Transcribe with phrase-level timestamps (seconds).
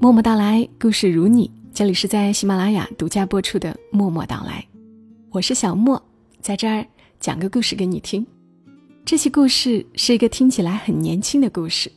[0.00, 1.50] 默默到来，故事如你。
[1.74, 4.64] 这里是在喜马拉雅独家播出的《默默到来》，
[5.32, 6.00] 我是小莫，
[6.40, 6.86] 在这儿
[7.18, 8.24] 讲个故事给你听。
[9.04, 11.90] 这期故事是一个听起来很年轻的故事，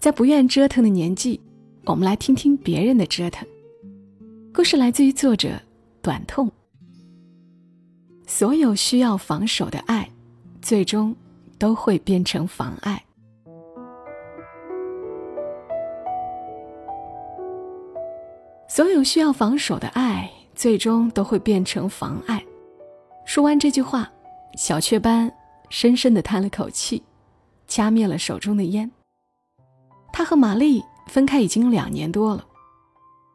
[0.00, 1.38] 在不愿折腾的年纪，
[1.84, 3.46] 我们来听听别人的折腾。
[4.54, 5.50] 故事来自于作者
[6.00, 6.50] 短痛。
[8.26, 10.10] 所有需要防守的爱，
[10.62, 11.14] 最终
[11.58, 13.02] 都会变成妨碍。
[18.76, 22.44] 所有需要防守的爱，最终都会变成妨碍。
[23.24, 24.12] 说完这句话，
[24.58, 25.32] 小雀斑
[25.70, 27.02] 深深的叹了口气，
[27.66, 28.92] 掐灭了手中的烟。
[30.12, 32.46] 他和玛丽分开已经两年多了，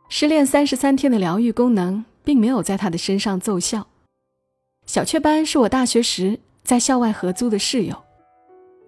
[0.10, 3.88] 失恋三十三天的疗愈功能并没有在他的身上奏效。
[4.86, 8.00] 小雀斑是我大学时在校外合租的室友，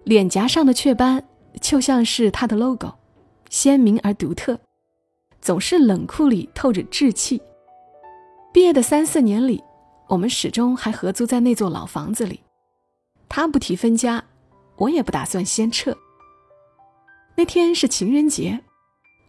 [0.04, 1.26] 脸颊上的雀斑
[1.60, 2.92] 就像是他的 logo，
[3.50, 4.60] 鲜明而独特。
[5.44, 7.38] 总是冷酷里透着稚气。
[8.50, 9.62] 毕业的三四年里，
[10.08, 12.40] 我们始终还合租在那座老房子里。
[13.28, 14.24] 他不提分家，
[14.76, 15.94] 我也不打算先撤。
[17.36, 18.58] 那天是情人节，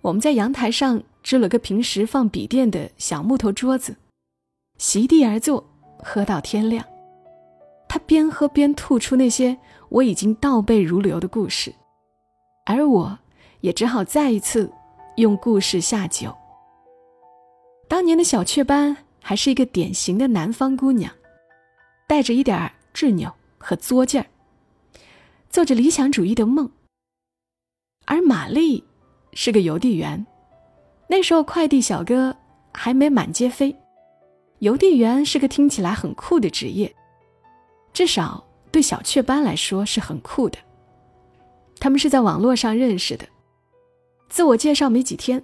[0.02, 3.98] 我们在阳台上支了个平时放笔电的小木头桌子，
[4.78, 5.68] 席地而坐，
[6.02, 6.86] 喝到天亮。
[7.90, 9.58] 他边喝边吐出那些
[9.90, 11.76] 我已经倒背如流的故事，
[12.66, 13.20] 而我
[13.60, 14.72] 也只好再一次。
[15.18, 16.36] 用故事下酒。
[17.88, 21.10] 当年的小雀斑还是一个典型的南方姑娘，
[22.06, 24.28] 带着一点执拗和作劲儿，
[25.50, 26.70] 做着理想主义的梦。
[28.06, 28.84] 而玛丽
[29.32, 30.26] 是个邮递员，
[31.08, 32.36] 那时候快递小哥
[32.74, 33.74] 还没满街飞，
[34.60, 36.94] 邮递员是个听起来很酷的职业，
[37.94, 40.58] 至少对小雀斑来说是很酷的。
[41.80, 43.26] 他们是在网络上认识的。
[44.30, 45.44] 自我介绍没几天，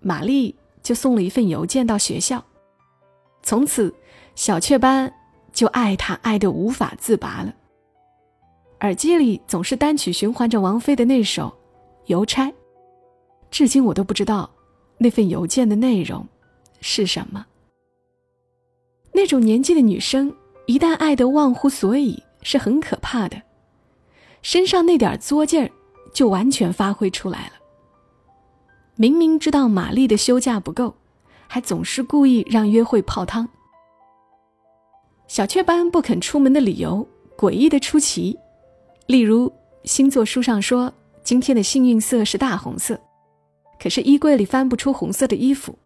[0.00, 2.44] 玛丽就送了一份邮件到学校。
[3.42, 3.94] 从此，
[4.34, 5.12] 小雀斑
[5.52, 7.54] 就爱他爱得无法自拔了。
[8.80, 11.48] 耳机里总是单曲循环着王菲的那首
[12.06, 12.46] 《邮差》，
[13.50, 14.50] 至今我都不知道
[14.98, 16.26] 那份邮件的内容
[16.80, 17.46] 是什么。
[19.12, 20.34] 那种年纪的女生，
[20.66, 23.40] 一旦爱得忘乎所以，是很可怕的，
[24.40, 25.70] 身上那点作劲儿
[26.12, 27.52] 就完全发挥出来了。
[28.96, 30.94] 明明知道玛丽的休假不够，
[31.48, 33.48] 还总是故意让约会泡汤。
[35.26, 38.38] 小雀斑不肯出门的理由诡异的出奇，
[39.06, 39.50] 例如
[39.84, 40.92] 星座书上说
[41.24, 43.00] 今天的幸运色是大红色，
[43.80, 45.78] 可是衣柜里翻不出红色的衣服，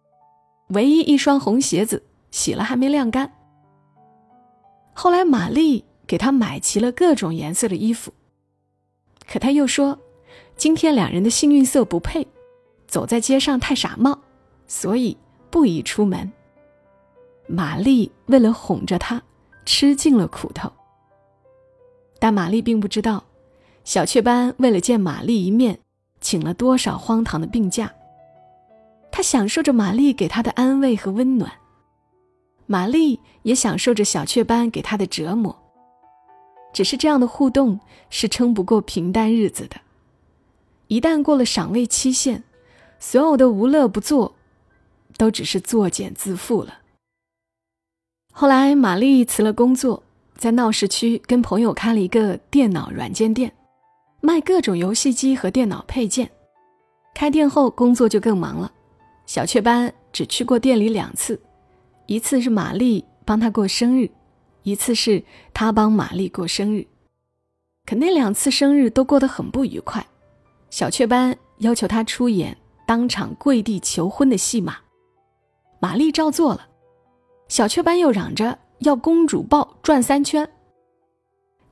[0.69, 3.31] 唯一一双红鞋子洗了还没晾干。
[4.93, 8.11] 后来玛丽给他买齐了各种颜色的衣服，
[9.25, 9.97] 可他又说
[10.57, 12.27] 今天两人的幸运色不配。
[12.87, 14.17] 走在街上太傻帽，
[14.65, 15.15] 所以
[15.49, 16.31] 不宜出门。
[17.45, 19.21] 玛丽为了哄着他，
[19.65, 20.71] 吃尽了苦头。
[22.19, 23.23] 但玛丽并不知道，
[23.83, 25.79] 小雀斑为了见玛丽一面，
[26.19, 27.93] 请了多少荒唐的病假。
[29.11, 31.51] 他享受着玛丽给他的安慰和温暖，
[32.65, 35.57] 玛丽也享受着小雀斑给他的折磨。
[36.73, 39.77] 只是这样的互动是撑不过平淡日子的，
[40.87, 42.43] 一旦过了赏味期限。
[42.99, 44.35] 所有的无乐不作，
[45.17, 46.79] 都只是作茧自缚了。
[48.33, 50.03] 后来，玛丽辞了工作，
[50.35, 53.51] 在闹市区跟朋友开了一个电脑软件店，
[54.21, 56.29] 卖各种游戏机和电脑配件。
[57.15, 58.71] 开店后，工作就更忙了。
[59.25, 61.41] 小雀斑只去过店里两次，
[62.05, 64.09] 一次是玛丽帮他过生日，
[64.61, 66.85] 一次是他帮玛丽过生日。
[67.85, 70.05] 可那两次生日都过得很不愉快。
[70.69, 72.55] 小雀斑要求他出演。
[72.87, 74.77] 当场跪地求婚的戏码，
[75.81, 76.69] 玛丽照做了。
[77.49, 80.49] 小雀斑又嚷着要公主抱转三圈。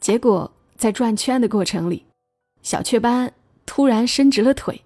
[0.01, 2.05] 结果在转圈的过程里，
[2.61, 3.33] 小雀斑
[3.65, 4.83] 突然伸直了腿，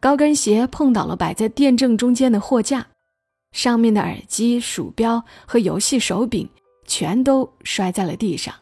[0.00, 2.86] 高跟鞋碰倒了摆在店正中间的货架，
[3.52, 6.48] 上面的耳机、鼠标和游戏手柄
[6.86, 8.54] 全都摔在了地上。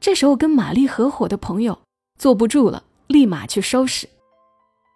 [0.00, 1.78] 这时候跟玛丽合伙的朋友
[2.18, 4.08] 坐不住了，立马去收拾。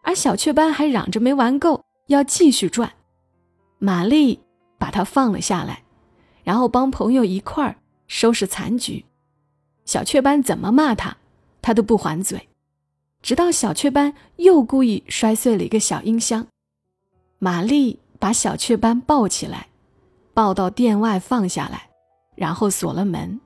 [0.02, 2.92] 而小雀斑还嚷着没玩够，要继续转。
[3.78, 4.40] 玛丽
[4.78, 5.84] 把他放了下来，
[6.44, 7.76] 然后帮朋友一块儿
[8.06, 9.04] 收拾残局。
[9.84, 11.16] 小雀斑怎么骂他，
[11.60, 12.48] 他都不还嘴。
[13.22, 16.46] 直到小雀斑又故意摔碎了一个小音箱，
[17.38, 19.68] 玛丽把小雀斑抱起来，
[20.34, 21.90] 抱到店外放下来，
[22.34, 23.40] 然后锁了门。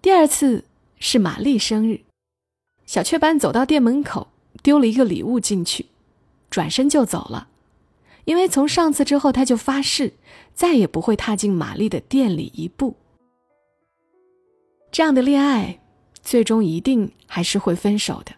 [0.00, 0.64] 第二次
[0.98, 2.00] 是玛丽生日，
[2.86, 4.28] 小雀斑走到店门口。
[4.62, 5.86] 丢了一个礼物进去，
[6.50, 7.48] 转身就走了，
[8.24, 10.14] 因为从上次之后，他就发誓
[10.54, 12.96] 再也不会踏进玛丽的店里一步。
[14.92, 15.80] 这样的恋爱，
[16.22, 18.32] 最终一定还是会分手的。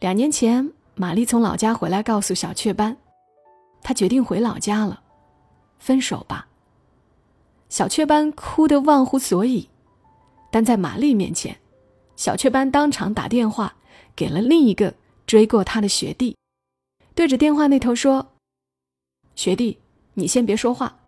[0.00, 2.96] 两年前，玛丽从老家回来，告诉小雀斑，
[3.82, 5.02] 她决定回老家了，
[5.78, 6.48] 分手吧。
[7.68, 9.68] 小雀斑哭得忘乎所以，
[10.50, 11.58] 但在玛丽面前，
[12.16, 13.76] 小雀斑当场打电话
[14.14, 14.94] 给了另一个
[15.26, 16.36] 追过他的学弟，
[17.14, 18.34] 对着电话那头说
[19.34, 19.78] ：“学弟，
[20.14, 20.98] 你先别说话，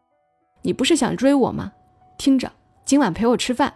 [0.62, 1.72] 你不是想追我吗？
[2.16, 2.50] 听着，
[2.84, 3.72] 今晚陪我吃饭。”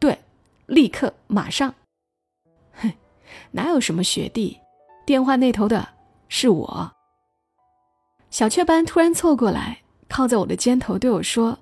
[0.00, 0.18] 对，
[0.66, 1.74] 立刻马上。
[2.72, 2.90] 哼，
[3.50, 4.58] 哪有什么学弟？
[5.04, 5.86] 电话那头的
[6.28, 6.92] 是我。
[8.30, 11.58] 小雀斑突然凑过来，靠在我的肩头对我说：“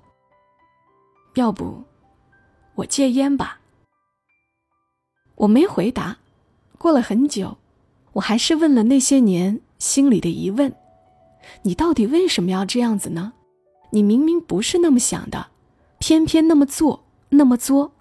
[1.35, 1.83] 要不，
[2.75, 3.59] 我戒烟吧。”
[5.35, 6.17] 我没回答。
[6.77, 7.57] 过了很久，
[8.13, 10.73] 我还是问了那些年心里的疑问
[11.63, 13.33] ：“你到底为什么要这样子呢？
[13.91, 15.47] 你明明不是那么想的，
[15.97, 17.93] 偏偏那么做，那么作。”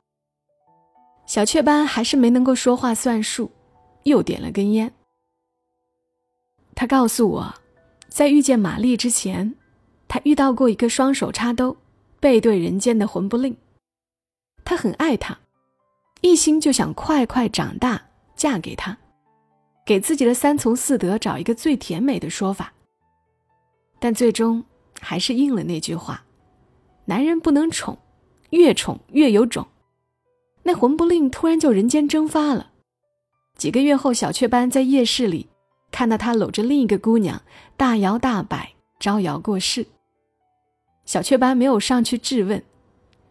[1.27, 3.51] 小雀斑还是没能够说话算数，
[4.05, 4.93] 又点了根烟。
[6.75, 7.55] 他告诉我，
[8.09, 9.55] 在遇见玛丽之前，
[10.07, 11.77] 他遇到过一个双手插兜、
[12.19, 13.57] 背对人间的魂不吝。
[14.65, 15.39] 他很爱她，
[16.21, 18.97] 一心就想快快长大嫁给他，
[19.88, 22.75] 给自己的三从四德找一个最甜美的说法。
[23.99, 24.62] 但最终
[25.00, 26.25] 还是应了那句话：
[27.06, 27.96] 男人不能宠，
[28.50, 29.67] 越宠越有种。
[30.64, 32.73] 那魂不吝突然就人间蒸发了。
[33.56, 35.49] 几个月后，小雀斑在夜市里
[35.90, 37.40] 看到他搂着另一个姑娘，
[37.79, 39.87] 大摇大摆招摇过市。
[41.06, 42.62] 小雀斑没有上去质问，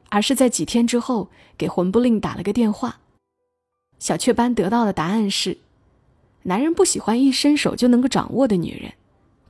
[0.09, 3.00] 而是在几天之后给魂不吝打了个电话。
[4.00, 5.59] 小雀斑得到的答案是：
[6.44, 8.94] 男人不喜欢一伸手就能够掌握的女人，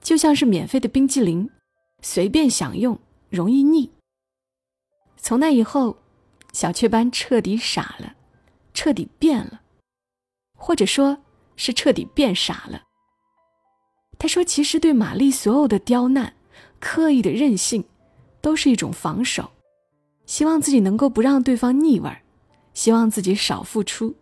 [0.02, 1.50] 就像是免费的冰激凌，
[2.02, 3.00] 随便享用
[3.30, 3.92] 容易腻。
[5.18, 5.98] 从那以后。
[6.54, 8.16] 小雀斑彻底傻了，
[8.74, 9.62] 彻底变了，
[10.56, 11.20] 或者说
[11.56, 12.82] 是彻底变傻了。
[14.18, 16.34] 他说：“其实对玛丽所有的刁难、
[16.80, 17.84] 刻意的任性，
[18.42, 19.52] 都是一种防守，
[20.26, 22.24] 希望自己能够不让对方腻味儿，
[22.74, 24.16] 希望自己少付出，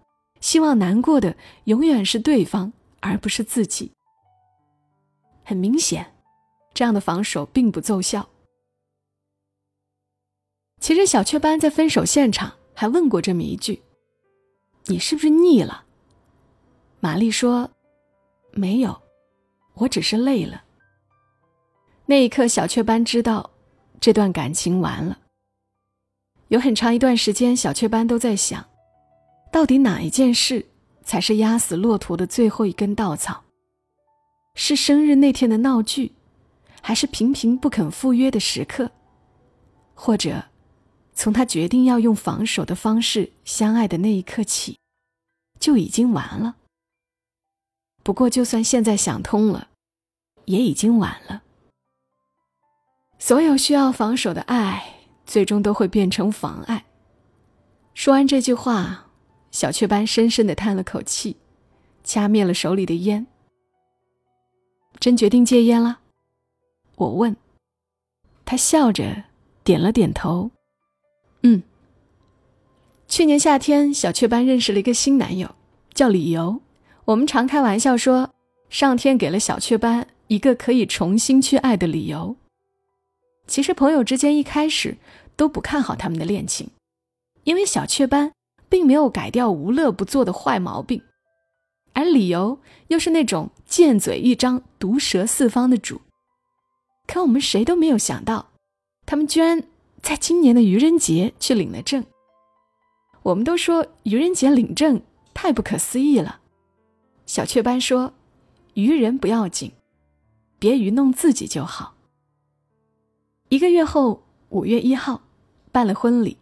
[0.46, 3.92] 希望难过的永远是对方而不是自己。”
[5.44, 6.14] 很明显，
[6.72, 8.30] 这样的防守并不奏效。
[10.80, 13.82] 其实小雀斑在分手现场还问过这么一句
[14.86, 15.86] ：“你是不是腻了？”
[17.02, 17.72] 玛丽说
[18.54, 19.02] ：“没有，
[19.74, 20.64] 我只是累了。”
[22.06, 23.50] 那一刻，小雀斑知道
[24.00, 25.18] 这段感情完了。
[26.50, 28.64] 有很长一段时间，小雀斑都在想，
[29.56, 30.66] 到底哪一件事
[31.06, 33.46] 才是压死骆驼的最后一根稻草？
[34.54, 36.12] 是生日那天的闹剧，
[36.82, 38.92] 还是频频不肯赴约的时刻，
[39.94, 40.44] 或者？
[41.14, 44.78] 从他决定要用防守的方式相爱的那一刻起，
[45.58, 46.58] 就已经完了。
[48.04, 49.70] 不过，就算现在想通了，
[50.44, 51.44] 也已经晚了。
[53.20, 56.84] 所有需要防守的爱，最终都会变成妨碍。
[57.94, 59.05] 说完这句话，
[59.56, 61.38] 小雀斑深深的叹了口气，
[62.04, 63.26] 掐灭了手里的烟。
[65.00, 66.00] 真决定戒烟了？
[66.98, 67.38] 我问。
[68.44, 69.24] 他笑着
[69.64, 70.52] 点了点头。
[71.44, 71.64] 嗯，
[73.08, 75.56] 去年夏天，小雀斑认识了一个新男友，
[75.94, 76.60] 叫李由。
[77.06, 78.32] 我们常开玩笑说，
[78.70, 82.36] 上天给了小雀斑一个可以重新去爱的理由。
[83.48, 84.98] 其实，朋友之间一开始
[85.38, 86.72] 都不看好他们的恋情，
[87.46, 88.34] 因为小雀斑
[88.70, 91.02] 并没有改掉无乐不作的坏毛病，
[91.94, 96.02] 而理由又是那种贱嘴一张、毒舌四方的主。
[97.08, 98.50] 可我们谁都没有想到，
[99.06, 99.64] 他们居然。
[100.02, 102.06] 在今年的愚人节去领了证。
[103.24, 105.02] 我们都说愚人节领证
[105.34, 106.42] 太不可思议了。
[107.26, 108.14] 小雀斑说
[108.76, 109.72] ：“愚人不要紧，
[110.60, 111.96] 别愚弄自己就好。”
[113.50, 115.24] 一个月后，五月一号，
[115.72, 116.38] 办了婚礼。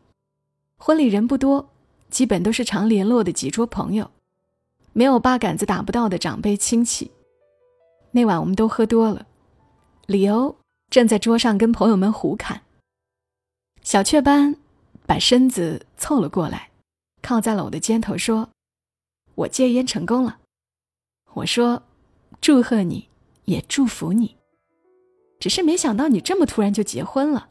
[0.77, 1.69] 婚礼人不多，
[2.13, 4.11] 基本都是常联络的几桌朋友，
[4.93, 7.09] 没有八杆子打不到的长辈亲戚。
[8.11, 9.25] 那晚我们都喝多了，
[10.05, 10.55] 理由
[10.91, 12.61] 正在桌上跟朋友们胡侃。
[13.81, 14.55] 小雀斑
[15.07, 16.69] 把身子凑了过来，
[17.23, 18.49] 靠在了我的肩头，说
[19.33, 20.37] ：“我戒烟成功了。”
[21.33, 21.81] 我说
[22.39, 23.09] ：“祝贺你，
[23.45, 24.37] 也祝福你。”
[25.41, 27.49] 只是没想到你这么突然就结婚了。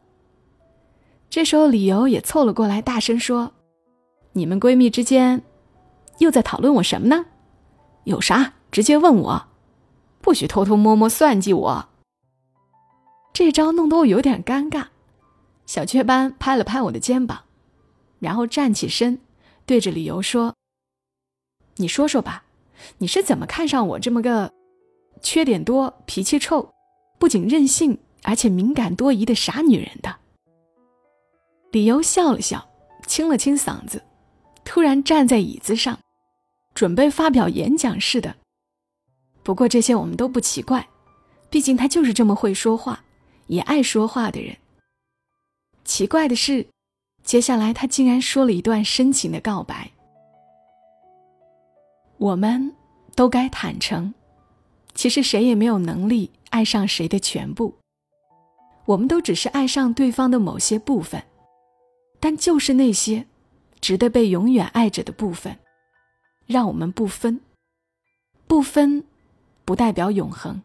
[1.29, 3.51] 这时候，理由也凑了过来，大声说
[4.33, 5.41] ：“你们闺蜜之间
[6.19, 7.25] 又在讨论我什么呢？
[8.03, 9.47] 有啥直接问我。”
[10.21, 11.89] 不许偷偷摸摸算计我。
[13.33, 14.87] 这招弄得我有点尴尬。
[15.65, 17.43] 小雀斑拍了拍我的肩膀，
[18.19, 19.19] 然后站起身，
[19.65, 20.55] 对着理由说
[21.75, 22.45] ：“你说说吧，
[22.99, 24.53] 你是怎么看上我这么个
[25.21, 26.73] 缺点多、脾气臭、
[27.19, 30.15] 不仅任性而且敏感多疑的傻女人的？”
[31.71, 32.69] 理由笑了笑，
[33.07, 34.01] 清了清嗓子，
[34.65, 35.99] 突然站在椅子上，
[36.73, 38.35] 准备发表演讲似的。
[39.43, 40.87] 不过这些我们都不奇怪，
[41.49, 43.03] 毕竟他就是这么会说话，
[43.47, 44.57] 也爱说话的人。
[45.83, 46.65] 奇怪的是，
[47.23, 49.91] 接下来他竟然说了一段深情的告白。
[52.17, 52.73] 我们
[53.15, 54.13] 都该坦诚，
[54.95, 57.75] 其实谁也没有能力爱上谁的全部。
[58.85, 61.21] 我们都只是爱上对方的某些部分，
[62.21, 63.25] 但就是那些
[63.83, 65.59] 值得被永远爱着的部分，
[66.45, 67.41] 让我们不分。
[68.47, 69.03] 不分，
[69.65, 70.61] 不代表永恒。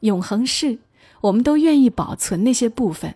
[0.00, 0.78] 永恒是，
[1.22, 3.14] 我们都愿意保存那些部分。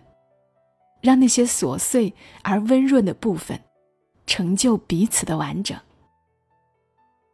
[1.01, 3.61] 让那些琐碎而温润的部分，
[4.25, 5.79] 成就彼此的完整。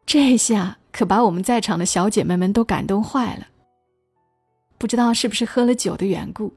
[0.06, 3.48] 这下可把我们在场的小姐妹们都感动坏了。
[4.78, 6.54] 不知道是不是喝了酒的缘故，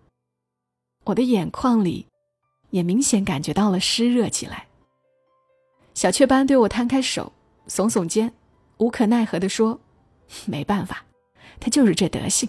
[1.04, 2.06] 我的眼眶里
[2.70, 4.66] 也明显感觉到了湿热起来。
[5.94, 7.32] 小雀斑对我摊开手，
[7.66, 8.32] 耸耸肩，
[8.78, 9.80] 无可奈何地说
[10.46, 11.04] ：“没办法，
[11.58, 12.48] 他就是这德行。”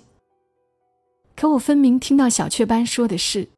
[1.36, 3.50] 可我分明听到小雀斑说的是。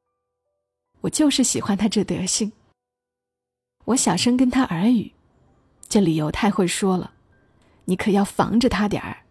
[1.02, 2.54] 我就是喜欢他这德行。
[3.86, 5.12] 我小声跟他耳语，
[5.90, 7.14] 这理由太会说了，
[7.86, 9.26] 你可要防着他点儿。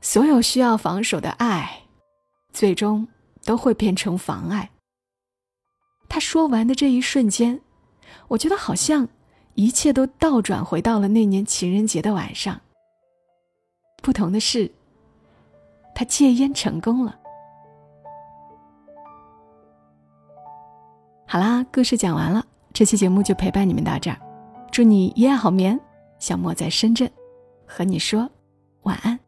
[0.00, 1.84] 所有需要防守的爱，
[2.52, 3.06] 最终
[3.44, 4.72] 都会变成妨碍。
[6.08, 7.60] 他说完的这一瞬间，
[8.28, 9.08] 我觉得好像
[9.54, 12.60] 一切都倒转回到了那年情人节的晚上。
[14.02, 14.70] 不同的是，
[15.94, 17.18] 他戒烟成功了。
[21.26, 24.16] 好啦，故事讲完了，这期节目就陪伴你们到这儿。
[24.70, 25.80] 祝你一夜好眠，
[26.18, 27.10] 小莫在深圳，
[27.66, 28.30] 和你说
[28.82, 29.18] 晚安。